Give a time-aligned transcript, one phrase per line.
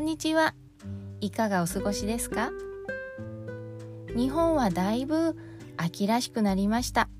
[0.00, 0.54] んにちは。
[1.20, 2.50] いかがお過ごしですか？
[4.16, 5.36] 日本はだいぶ
[5.76, 7.10] 秋らしくなりました。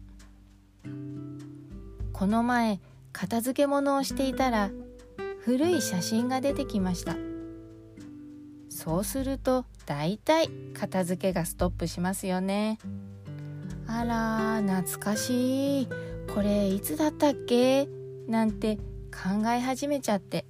[2.14, 2.80] この前
[3.12, 4.70] 片付け物をしていたら
[5.40, 7.16] 古い写真が出てきました。
[8.70, 12.78] そうするとだいたい片付けがストップしますよね。
[13.86, 15.88] あら懐かしい。
[16.34, 17.86] これいつだったっけ？
[18.26, 18.76] なんて
[19.12, 20.46] 考え始めちゃって。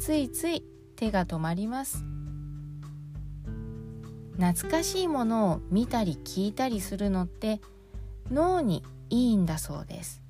[0.00, 2.04] ついつい手が止まります。
[4.36, 7.60] 懐かしいものを見たり聞いたりするのって
[8.30, 10.22] 脳にいいんだそうです。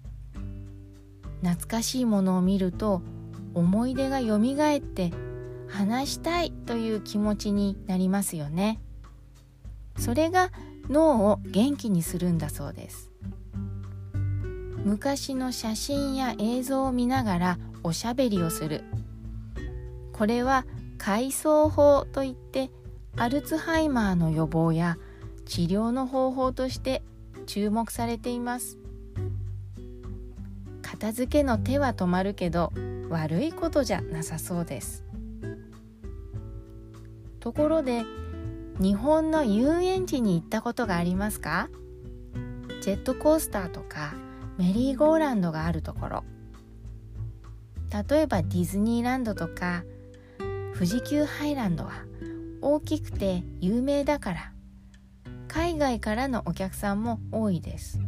[1.42, 3.02] 懐かしいものを見ると
[3.54, 5.12] 思い出がよみがえって
[5.68, 8.80] 話したいという気持ちになりますよね。
[9.96, 10.50] それが
[10.88, 13.10] 脳を元気にするんだそうです。
[14.84, 18.84] 昔の写真や映像を見ながらおしゃべりをする。
[20.14, 20.64] これは
[20.96, 22.70] 回想法といって
[23.16, 24.96] アルツハイマーの予防や
[25.44, 27.02] 治療の方法として
[27.46, 28.78] 注目されています。
[30.82, 32.72] 片付けの手は止まるけど
[33.10, 35.04] 悪いことじゃなさそうです。
[37.40, 38.04] ところで
[38.80, 41.68] 日本の遊園地に行ったことがありますか？
[42.80, 44.14] ジェットコースターとか
[44.58, 46.24] メリーゴーランドがあるところ。
[48.08, 49.84] 例えばディズニーランドとか
[50.74, 51.92] 富士急ハイランドは
[52.60, 54.54] 大きくて有名だから。
[55.54, 58.00] 海外からのお客さんも多いです。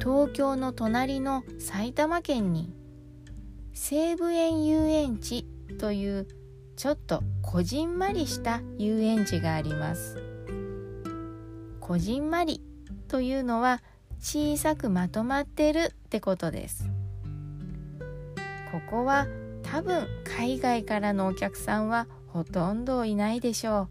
[0.00, 2.72] 東京の隣の埼玉県に
[3.72, 5.44] 西武園遊園地
[5.80, 6.28] という
[6.76, 10.22] ちょっとこじんまりした遊園地があります。
[11.80, 12.62] こじんまり
[13.08, 13.82] というのは
[14.20, 16.88] 小さくまとまってるってことです。
[18.70, 19.26] ここは
[19.70, 23.88] 多分海外からのお客さんはほとんどいないでしょう。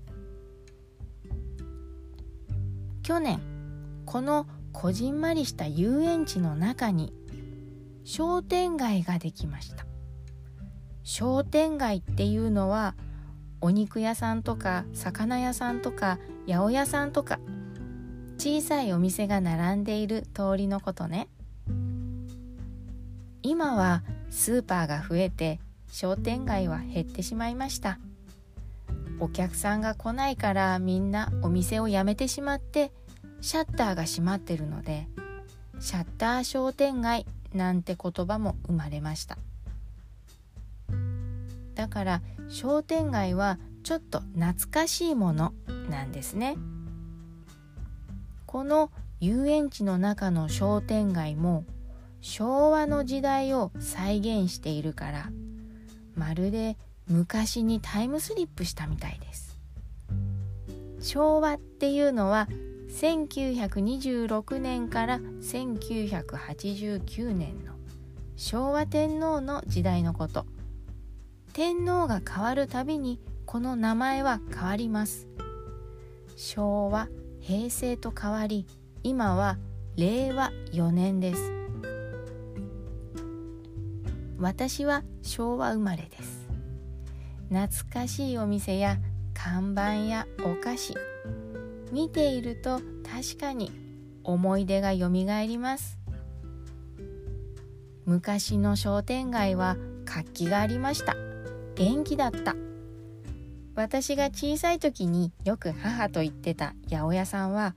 [3.03, 3.39] 去年
[4.05, 7.13] このこじんまりした遊園地の中に
[8.03, 9.85] 商店街ができました。
[11.03, 12.95] 商店街っていうのは
[13.61, 17.39] お肉屋さんとか魚屋さんとか八百屋さんとか
[18.37, 21.27] 小さいお店が並んでいる通りのことね。
[23.41, 25.59] 今はスーパーが増えて
[25.89, 27.99] 商店街は減ってしまいました。
[29.19, 32.91] お客さんが来ないからみんなお店を辞めてしまって
[33.41, 35.07] シャッターが閉まってるので
[35.79, 39.37] シャッター商店街なんて言葉も生まれました。
[41.73, 45.53] だから商店街はちょっと懐かしいもの
[45.89, 46.57] なんですね。
[48.45, 51.65] この遊園地の中の商店街も
[52.21, 55.29] 昭和の時代を再現しているから
[56.17, 59.57] まるで昔にタイムスリップしたみたいです。
[60.99, 62.47] 昭和っていうのは
[62.89, 67.73] 1926年から1989年の
[68.35, 70.45] 昭和天皇の時代のこと。
[71.53, 75.27] 天皇が変わるたびにこの名前は変わります。
[76.35, 77.07] 昭和
[77.39, 78.67] 平成と変わり
[79.03, 79.57] 今は
[79.95, 81.66] 令和4年です。
[84.39, 86.47] 私は昭和生まれです。
[87.49, 88.97] 懐かしいお店や
[89.33, 90.95] 看板やお菓子。
[91.91, 93.71] 見ていると確かに
[94.23, 95.97] 思い出がよみがえります。
[98.05, 99.75] 昔の商店街は
[100.05, 101.15] 活気がありました。
[101.75, 102.55] 元気だった。
[103.75, 107.75] 私が小さい時によく母と言ってた八百屋さんは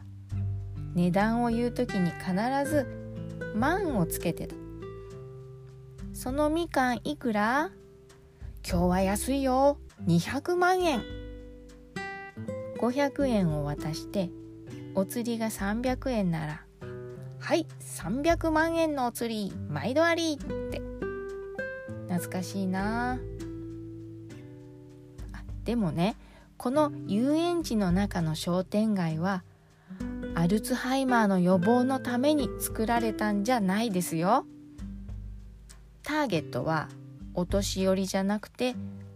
[0.95, 2.33] 値段を言う時に必
[2.69, 2.87] ず
[3.55, 4.60] 「万」をつけてた。
[6.23, 7.71] そのみかんいくら？
[8.63, 9.79] 今日は安いよ。
[10.07, 11.03] 200万円
[12.79, 14.29] 500円を渡して
[14.95, 16.65] お釣りが300円なら。
[17.39, 19.51] はい300万円のお釣り。
[19.71, 20.35] 毎度あり。
[20.35, 20.37] っ
[20.71, 20.83] て。
[22.11, 23.13] 懐かしいな。
[23.13, 23.19] あ
[25.65, 26.17] でもね
[26.59, 29.43] この遊園地の中の商店街は
[30.35, 34.45] アルツハイマーの予防のために作られたんじゃないですよ。
[36.03, 36.89] ターゲットは
[37.35, 38.75] お年寄りじゃなくて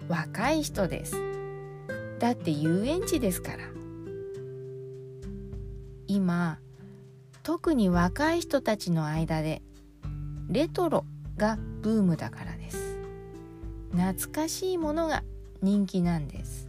[0.08, 1.16] 若い人です。
[2.18, 3.58] だって遊園地ですから。
[6.06, 6.58] 今
[7.42, 9.62] 特に若い人たちの間で
[10.48, 11.04] レトロ
[11.36, 12.98] がブームだからです。
[13.92, 15.22] 懐かしいものが
[15.62, 16.68] 人気なんです。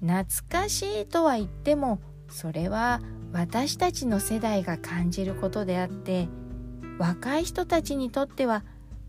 [0.00, 3.00] 懐かしいとは言ってもそれは
[3.32, 6.28] 私たちの世代が感じることであって
[7.00, 8.62] 若い人たちにとっては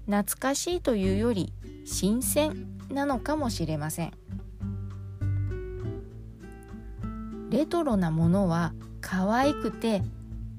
[0.06, 1.52] 懐かしいというより
[1.84, 4.14] 新鮮なのかもしれません。
[7.50, 10.04] レトロなものは可愛くて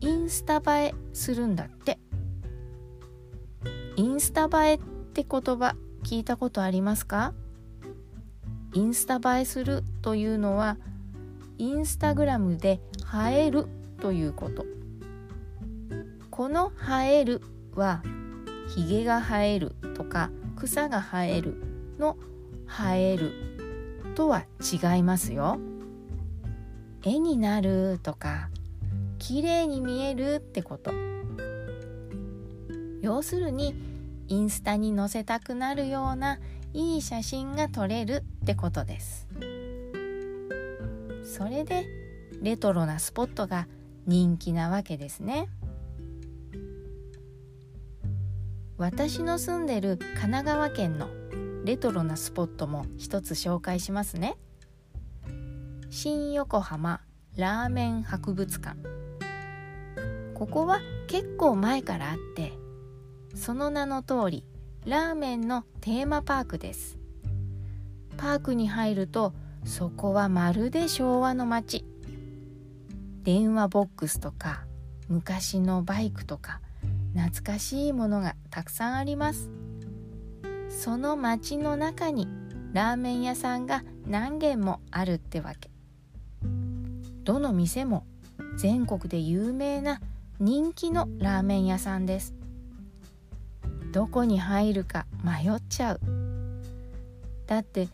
[0.00, 1.98] インスタ映えするんだって。
[3.96, 4.78] インスタ映えっ
[5.14, 5.74] て言葉
[6.04, 7.32] 聞いたことありますか？
[8.74, 10.76] インスタ映えするというのは
[11.56, 12.80] インスタグラムで
[13.30, 13.68] 映える
[14.02, 14.66] ということ。
[16.42, 16.72] この
[17.06, 17.40] 映える
[17.76, 18.02] は
[18.74, 21.54] ひげが生えるとか草が生える
[22.00, 22.16] の
[22.66, 23.30] 生える
[24.16, 25.60] とは違いますよ。
[27.04, 28.50] 絵になるとか
[29.20, 30.90] 綺麗に見えるってこと。
[33.02, 33.76] 要するに
[34.26, 36.40] インスタに載せたくなるような
[36.72, 39.28] いい写真が撮れるってことです。
[41.22, 41.86] それで
[42.40, 43.68] レトロなスポットが
[44.08, 45.48] 人気なわけですね。
[48.82, 51.08] 私の住んでる神奈川県の
[51.64, 54.36] レトロなスポットも一つ紹介しますね。
[55.88, 57.00] 新横浜
[57.36, 58.76] ラーメン博物館。
[60.34, 62.54] ここは結構前からあって
[63.36, 64.44] その名の通り
[64.84, 66.98] ラーメンのテーマパークです。
[68.16, 69.32] パークに入ると
[69.64, 71.84] そこはまるで昭和の街。
[73.22, 74.64] 電話ボックスとか
[75.08, 76.60] 昔のバイクとか
[77.14, 79.50] 懐かしいものがたくさんあります。
[80.68, 82.26] その街の中に
[82.72, 85.70] ラーメン屋さんが何軒もあるってわけ。
[87.24, 88.04] どの店も
[88.56, 90.00] 全国で有名な
[90.40, 92.34] 人気のラーメン屋さんです。
[93.92, 96.00] どこに入るか迷っちゃう。
[97.46, 97.88] だって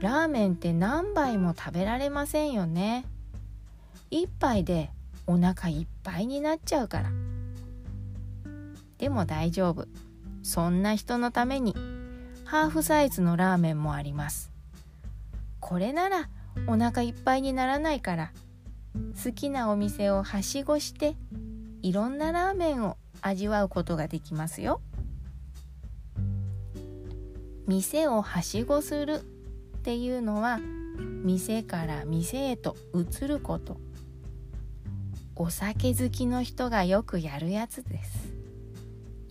[0.00, 3.06] ラーメンって何杯も食べられませんよね。
[4.10, 4.90] 一杯で
[5.26, 7.10] お腹いっぱいになっちゃうから。
[8.98, 9.86] でも大丈夫。
[10.42, 11.74] そんな人のために。
[12.44, 14.52] ハーフサイズのラーメンもあります。
[15.60, 16.28] これなら
[16.66, 18.32] お腹いっぱいにならないから。
[19.24, 21.16] 好きなお店をはしごして
[21.82, 24.80] いろんなラーメンを味わうことができますよ。
[27.66, 29.14] 店をはしごする
[29.78, 30.60] っていうのは
[31.24, 33.80] 店から店へと移ること。
[35.34, 38.23] お酒好きの人がよくやるやつです。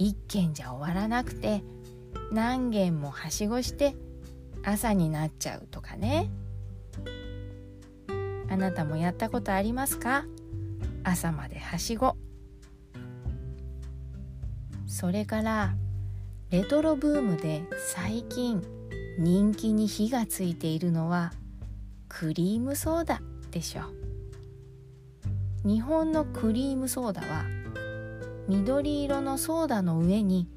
[0.04, 1.64] 一軒じゃ終わらなくて
[2.32, 3.96] 何軒もはしごして
[4.64, 6.30] 朝になっちゃうとかね。
[8.50, 10.26] あなたもやったことありますか？
[11.04, 12.18] 朝まではしご。
[14.88, 15.74] それから
[16.50, 17.64] レトロブームで
[17.94, 18.62] 最近
[19.18, 21.32] 人気に火がついているのは
[22.10, 23.22] クリームソーダ
[23.52, 23.84] でしょ。
[25.66, 27.46] 日本のクリームソーダは
[28.48, 30.50] 緑色のソーダの上に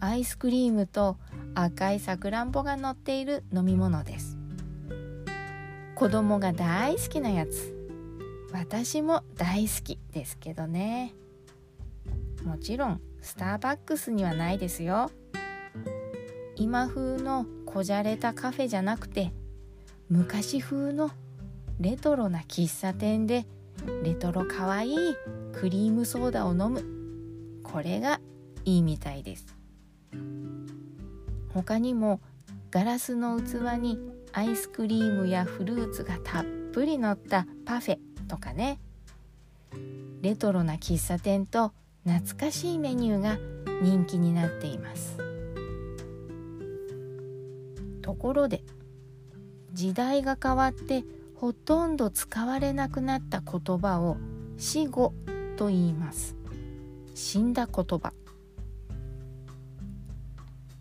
[0.00, 1.18] アイスクリームと
[1.54, 4.38] 赤いさくらんぼが乗っている飲み物です。
[5.94, 7.74] 子供が大好きなやつ。
[8.52, 11.14] 私も大好きですけどね。
[12.44, 15.10] もちろんスターバックスにはないですよ。
[16.56, 19.32] 今風のこじゃれたカフェじゃなくて
[20.08, 21.10] 昔風の
[21.78, 23.46] レトロな喫茶店で
[24.02, 24.96] レトロかわいい
[25.54, 26.97] クリームソーダを飲む
[27.72, 28.20] これが
[28.64, 29.56] いいみたいです。
[31.52, 32.20] 他にも
[32.70, 33.98] ガラスの器に
[34.32, 37.98] アイスクリームやフルーツがたっぷり乗ったパフェ
[38.28, 38.78] とかね。
[40.20, 41.72] レトロな喫茶店と
[42.04, 43.38] 懐かしいメニューが
[43.82, 45.16] 人気になっています。
[48.02, 48.62] ところで
[49.72, 54.16] 時代が変わってほとんど使われなくなった言葉を
[54.56, 55.12] 死語
[55.56, 56.37] と言います。
[57.18, 58.12] 死んだ言葉。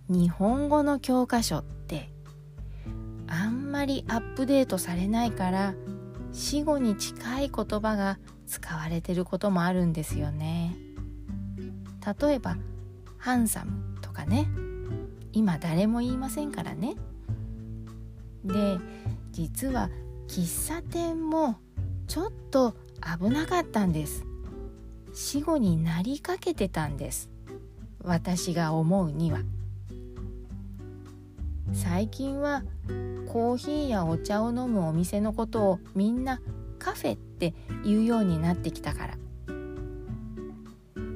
[0.07, 2.11] 日本語の教科書って
[3.25, 5.73] あんまりアップデートされないから
[6.31, 10.77] 死語に近い言葉が使われてることもあるんですよね。
[12.21, 12.55] 例えば
[13.17, 14.47] ハンサムとかね。
[15.33, 16.97] 今誰も言いませんからね。
[18.45, 18.77] で
[19.31, 19.89] 実は
[20.27, 21.55] 喫茶店も
[22.05, 22.75] ちょっと
[23.19, 24.23] 危なかったんです。
[25.19, 27.31] 死後になりかけてたんです。
[28.03, 29.39] 私が思うには。
[31.73, 32.61] 最近は
[33.25, 36.39] コーヒーやお茶を飲むお店のことをみんな
[36.77, 39.17] カフェって言うようになってきたから。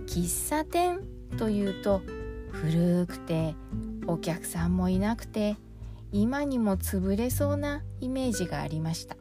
[0.07, 1.01] 喫茶店
[1.37, 2.01] というと
[2.49, 3.53] 古くて
[4.07, 5.57] お客さんもいなくて
[6.11, 9.15] 今にも潰れそうなイメージがありました。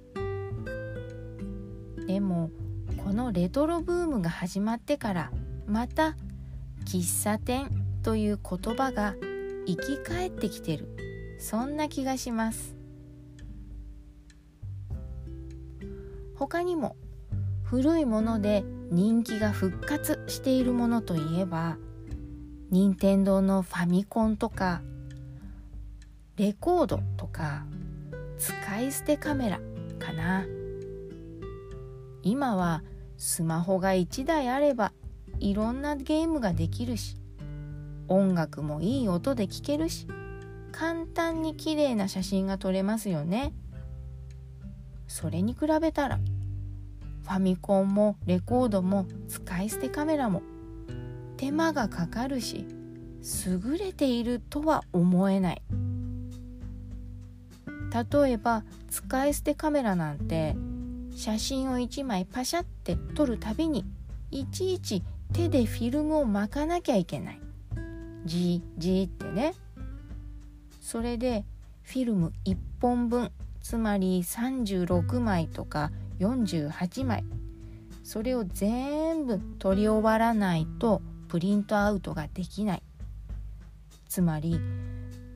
[2.07, 2.51] でも
[3.11, 5.33] このレトロブームが始まってから
[5.67, 6.15] また
[6.85, 7.69] 喫茶店
[8.05, 9.17] という言葉が
[9.67, 10.97] 生き返ってきてる。
[11.41, 12.77] そんな気がします。
[16.37, 16.95] 他にも
[17.65, 18.63] 古いもので
[18.93, 21.79] 人気が復活しているものといえば
[22.71, 24.83] 任天堂のファミコンとか
[26.37, 27.65] レコードとか
[28.39, 29.61] 使い捨てカメラ
[29.99, 30.45] かな。
[32.23, 32.85] 今は
[33.21, 34.95] スマホが1台あれば
[35.41, 37.19] いろんなゲームができるし
[38.09, 40.07] 音楽もいい音で聴けるし
[40.73, 43.53] 簡単に綺麗な写真が撮れますよね。
[45.07, 46.19] それに比べたら
[47.25, 50.41] ファミコンもレコードも使い捨てカメラも
[51.37, 52.65] 手間がかかるし
[53.45, 55.63] 優れているとは思えない。
[58.13, 60.57] 例えば使い捨てカメラなんて
[61.21, 63.85] 写真を1枚パシャって撮るたびに
[64.31, 65.03] いちいち
[65.35, 67.41] 手でフィルムを巻かなきゃいけない。
[68.25, 69.53] じじってね。
[70.81, 71.45] それで
[71.83, 77.23] フィルム1本分つまり36枚とか48枚
[78.03, 82.83] それを全部撮り終わらないとプリントアウトができない。
[84.09, 84.59] つまり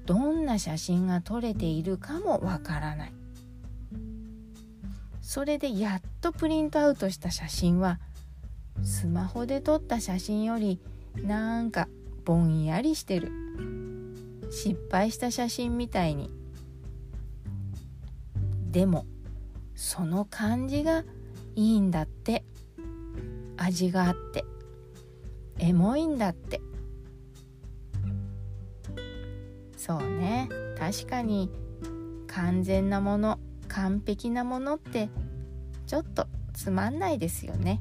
[0.06, 3.23] どんな写真が撮れているかもわからない。
[5.24, 7.98] それでやっとプリントアウトした写真は
[8.82, 10.78] スマホで撮った写真より
[11.16, 11.88] なんか
[12.26, 13.32] ぼんやりしてる。
[14.50, 16.30] 失敗した写真みたいに。
[18.70, 19.06] でも
[19.74, 21.04] その感じが
[21.56, 22.44] いいんだって。
[23.56, 24.44] 味があって。
[25.58, 26.60] エモいんだって。
[29.78, 30.50] そうね。
[30.78, 31.50] 確かに
[32.26, 33.38] 完全なもの。
[33.74, 35.08] 完璧なものって
[35.86, 37.80] ちょっとつまんないですよね。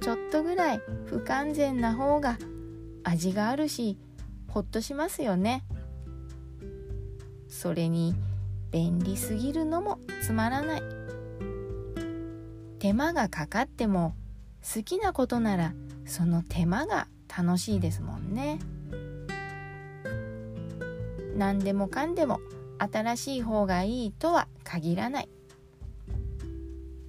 [0.00, 2.38] ちょっとぐらい不完全な方が
[3.02, 3.98] 味があるし
[4.48, 5.64] ほっとしますよね。
[7.48, 8.14] それに
[8.70, 10.82] 便利すぎるのもつまらない。
[12.78, 14.14] 手間がかかっても
[14.62, 15.74] 好きなことなら
[16.06, 18.60] その手間が楽しいですもんね。
[21.36, 22.38] 何でもかんでも
[22.80, 25.28] 新しい方がいいとは限らない。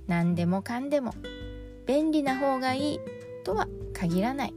[0.08, 1.14] 何でもかんでも
[1.88, 3.00] 便利な方がいい
[3.46, 4.54] とは限らない。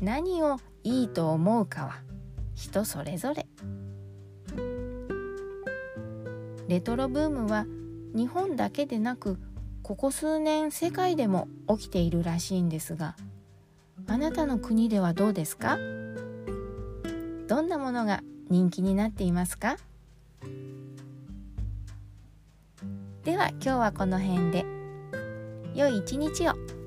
[0.00, 2.02] 何をいいと思うかは
[2.54, 3.46] 人それぞれ。
[6.68, 7.64] レトロブームは
[8.14, 9.38] 日本だけでなく
[9.82, 13.16] ここ数年世界でも起きているらしいんですが
[14.06, 15.78] あなたの国ではどうですか？
[17.46, 19.76] どんなものが人気になっていますか？
[23.24, 24.64] では今日はこの辺で。
[25.74, 26.77] 良い一日を。